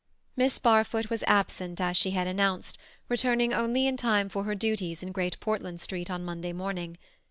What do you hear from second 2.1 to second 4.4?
announced, returning only in time